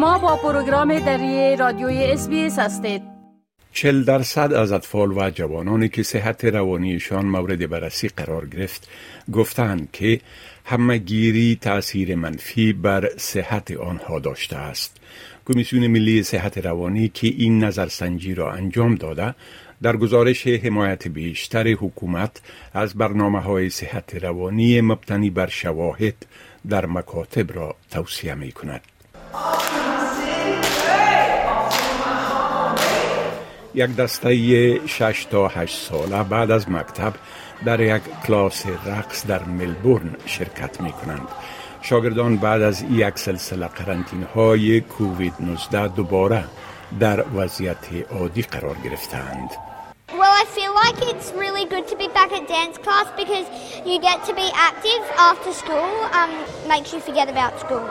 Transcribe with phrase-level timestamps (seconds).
[0.00, 3.02] شما با پروگرام دری رادیوی اس هستید
[3.72, 8.88] چل درصد از اطفال و جوانانی که صحت روانیشان مورد بررسی قرار گرفت
[9.32, 10.20] گفتند که
[10.64, 14.96] همگیری تأثیر منفی بر صحت آنها داشته است.
[15.46, 19.34] کمیسیون ملی صحت روانی که این نظرسنجی را انجام داده
[19.82, 22.40] در گزارش حمایت بیشتر حکومت
[22.74, 26.26] از برنامه های صحت روانی مبتنی بر شواهد
[26.68, 28.80] در مکاتب را توصیه می کند.
[33.74, 37.12] یک دسته 6 تا 8 ساله بعد از مکتب
[37.64, 41.28] در یک کلاس رقص در ملبورن شرکت می کنند.
[41.82, 46.44] شاگردان بعد از یک سلسله قرنطینه های کووید 19 دوباره
[47.00, 49.50] در وضعیت عادی قرار گرفتند.
[50.12, 53.46] Well, I feel like it's really good to be back at dance class because
[53.88, 55.90] you get to be active after school.
[56.18, 56.32] Um,
[56.68, 57.86] makes you forget about school.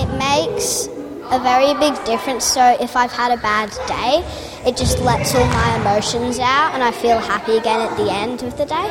[0.00, 0.88] It makes
[1.30, 2.44] a very big difference.
[2.44, 4.12] So if I've had a bad day,
[4.68, 8.42] it just lets all my emotions out and I feel happy again at the end
[8.42, 8.88] of the day.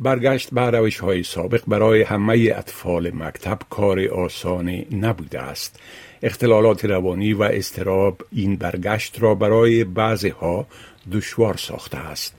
[0.00, 5.80] برگشت به روش های سابق برای همه اطفال مکتب کار آسانی نبوده است.
[6.22, 10.66] اختلالات روانی و استراب این برگشت را برای بعضی ها
[11.12, 12.34] دشوار ساخته است.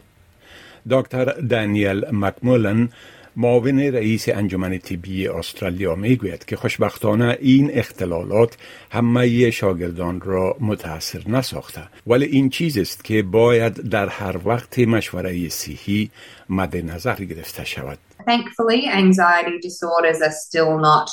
[0.89, 2.89] دکتر دانیل مکمولن
[3.37, 8.57] معاون رئیس انجمن طبی استرالیا می‌گوید که خوشبختانه این اختلالات
[8.91, 15.49] همه شاگردان را متاثر نساخته ولی این چیز است که باید در هر وقت مشوره
[15.49, 16.11] صحی
[16.49, 21.09] مد نظر گرفته شود Thankfully anxiety disorders are still not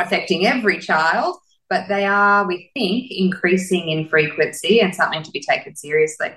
[0.00, 1.32] affecting every child
[1.72, 6.30] but they are we think increasing in frequency and something to be taken seriously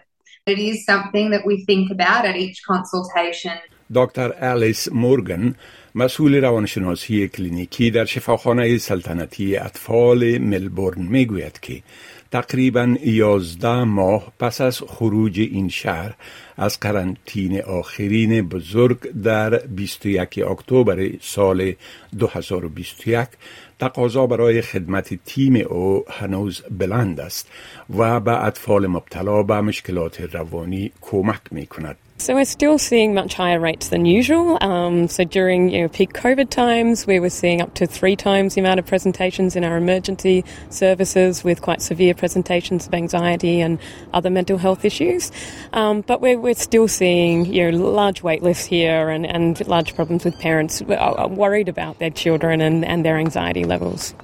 [0.46, 3.58] It is something that we think about at each consultation
[3.96, 5.56] دکتر الیس مورگن
[5.96, 11.82] مسئول روانشناسی کلینیکی در شفاخانه سلطنتی اطفال ملبورن می‌گوید که
[12.32, 16.14] تقریبا 11 ماه پس از خروج این شهر
[16.58, 21.74] از قرنطینه آخرین بزرگ در 21 اکتبر سال
[22.20, 23.28] 2021
[23.80, 27.50] تقاضا برای خدمت تیم او هنوز بلند است
[27.98, 31.98] و به اطفال مبتلا به مشکلات روانی کمک می کند.
[32.24, 34.58] So we're still seeing much higher rates than usual.
[34.62, 38.56] Um, so during you know, peak COVID times, we were seeing up to three times
[38.56, 43.78] the amount of presentations in our emergency services with quite severe presentations of anxiety and
[44.14, 45.34] other mental health issues.
[45.74, 49.94] Um, but we're, we're still seeing you know, large wait lists here and, and large
[49.94, 54.16] problems with parents worried about their children and, and their anxiety levels.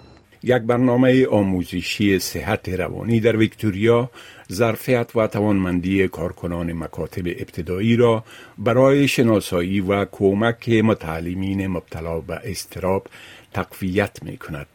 [0.44, 4.10] یک برنامه آموزشی صحت روانی در ویکتوریا
[4.52, 8.24] ظرفیت و توانمندی کارکنان مکاتب ابتدایی را
[8.58, 13.08] برای شناسایی و کمک متعلمین مبتلا به استراب
[13.54, 14.68] تقویت می کند.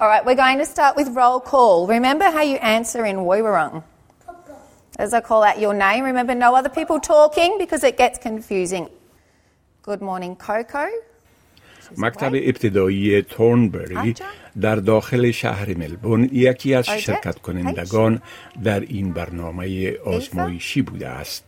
[0.00, 1.86] All right, we're going to start with roll call.
[1.86, 3.82] Remember how you answer in Woiwurrung.
[4.98, 8.88] As I call out your name, remember no other people talking because it gets confusing.
[9.82, 10.86] Good morning, Coco.
[11.98, 14.14] مکتب ابتدایی تورنبری
[14.60, 18.22] در داخل شهر ملبورن یکی از شرکت کنندگان
[18.64, 21.44] در این برنامه آزمایشی بوده است.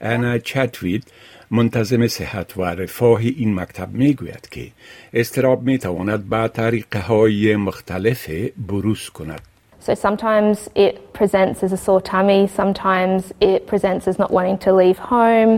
[0.00, 1.04] انا چتوید
[1.50, 4.66] منتظم صحت و رفاه این مکتب می گوید که
[5.14, 8.30] استراب می تواند به طریقه های مختلف
[8.68, 9.40] بروز کند.
[9.86, 14.70] So sometimes it presents as a sore tummy, sometimes it presents as not wanting to
[14.74, 15.52] leave home,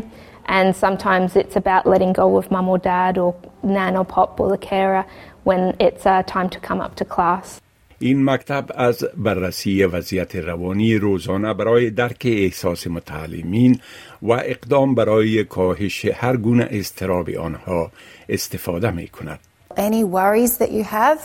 [0.45, 4.49] and sometimes it's about letting go of mum or dad or nan or pop or
[4.49, 5.05] the carer
[5.43, 7.61] when it's uh, time to come up to class.
[7.99, 13.79] این مکتب از بررسی وضعیت روانی روزانه برای درک احساس متعلمین
[14.21, 17.91] و اقدام برای کاهش هر گونه استراب آنها
[18.29, 19.39] استفاده می کند.
[19.75, 21.19] Any worries that you have,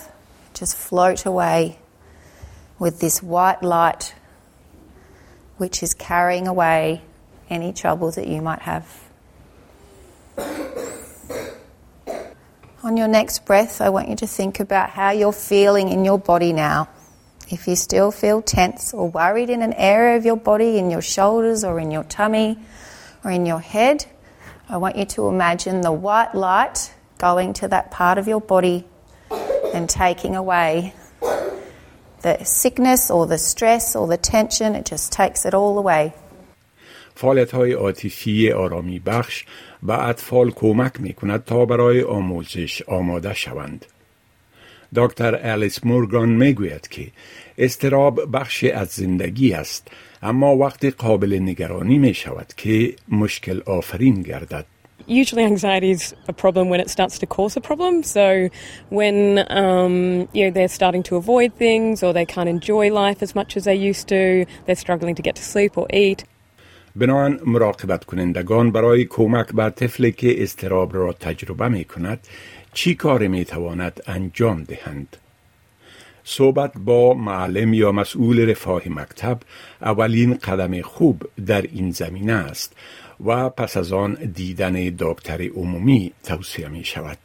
[0.54, 1.78] just float away
[2.78, 4.14] with this white light
[5.58, 7.02] which is carrying away
[7.48, 8.86] any trouble that you might have.
[12.87, 16.17] On your next breath, I want you to think about how you're feeling in your
[16.17, 16.87] body now.
[17.49, 21.01] If you still feel tense or worried in an area of your body, in your
[21.01, 22.57] shoulders or in your tummy
[23.25, 24.05] or in your head,
[24.69, 28.87] I want you to imagine the white light going to that part of your body
[29.73, 30.93] and taking away
[32.21, 34.75] the sickness or the stress or the tension.
[34.75, 36.13] It just takes it all away.
[37.17, 39.45] فعالیت های عاطفی آرامی بخش
[39.83, 43.85] به اطفال کمک می کند تا برای آموزش آماده شوند.
[44.95, 47.07] دکتر الیس مورگان می گوید که
[47.57, 49.87] استراب بخش از زندگی است
[50.23, 54.65] اما وقتی قابل نگرانی می شود که مشکل آفرین گردد.
[55.07, 58.03] Usually, anxiety is a problem when it starts to cause a problem.
[58.03, 58.49] So,
[58.89, 59.17] when
[59.61, 59.95] um,
[60.35, 63.63] you know they're starting to avoid things, or they can't enjoy life as much as
[63.63, 66.19] they used to, they're struggling to get to sleep or eat.
[66.99, 72.27] بنان مراقبت کنندگان برای کمک بر طفلی که استراب را تجربه می کند
[72.73, 75.17] چی کار می تواند انجام دهند؟
[76.23, 79.39] صحبت با معلم یا مسئول رفاه مکتب
[79.81, 82.73] اولین قدم خوب در این زمینه است
[83.25, 87.17] و پس از آن دیدن دکتر عمومی توصیه می شود.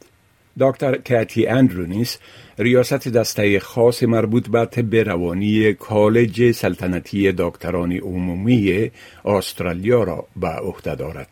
[0.59, 2.17] دکتر کاتی اندرونیس
[2.59, 8.91] ریاست دسته خاص مربوط به طب روانی کالج سلطنتی دکتران عمومی
[9.25, 11.27] استرالیا را به عهده دارد.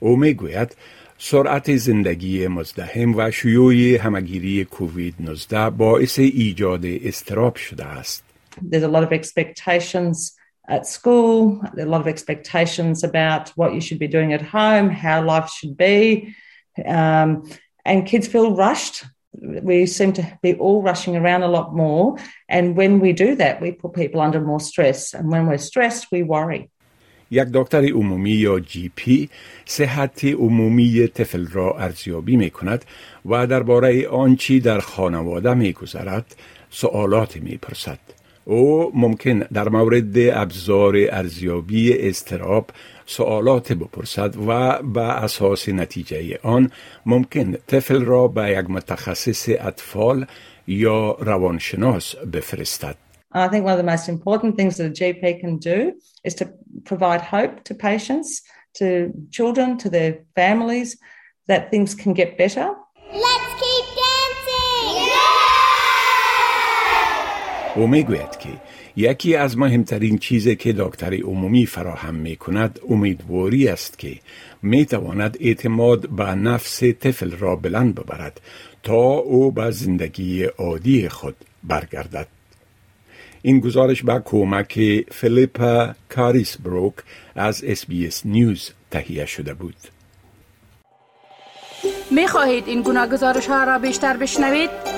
[0.00, 0.76] او می گوید
[1.18, 8.24] سرعت زندگی مزدهم و شیوع همگیری کووید 19 باعث ایجاد استراب شده است.
[8.70, 10.32] There's a lot of expectations
[10.68, 15.24] at school, a lot of expectations about what you should be doing at home, how
[15.24, 16.34] life should be,
[16.86, 17.42] um,
[17.85, 19.03] and kids feel rushed.
[19.71, 22.17] We seem to be all rushing around a lot more,
[22.47, 26.11] and when we do that, we put people under more stress, and when we're stressed,
[26.11, 26.69] we worry.
[27.31, 29.29] یک دکتر عمومی یا جی پی
[29.65, 32.85] صحت عمومی طفل را ارزیابی می کند
[33.25, 36.35] و درباره آنچی در خانواده می گذرد
[36.69, 37.99] سوالات می پرسد.
[38.48, 42.70] او ممکن در مورد ابزار ارزیابی استراب
[43.06, 46.70] سوالات بپرسد و به اساس نتیجه آن
[47.06, 50.26] ممکن طفل را به یک متخصص اطفال
[50.66, 52.96] یا روانشناس بفرستد.
[53.34, 55.92] I think one of the most important things that a GP can do
[56.24, 56.44] is to
[56.84, 58.28] provide hope to patients,
[58.78, 58.86] to
[59.30, 60.96] children, to their families,
[61.48, 62.68] that things can get better.
[67.78, 68.48] او می‌گوید که
[68.96, 74.18] یکی از مهمترین چیزی که دکتر عمومی فراهم می کند امیدواری است که
[74.62, 78.40] می تواند اعتماد به نفس طفل را بلند ببرد
[78.82, 82.26] تا او به زندگی عادی خود برگردد.
[83.42, 86.94] این گزارش به کمک فلیپا کاریس بروک
[87.34, 87.86] از اس
[88.24, 89.76] نیوز تهیه شده بود.
[92.10, 94.97] می خواهید این گناه گزارش ها را بیشتر بشنوید؟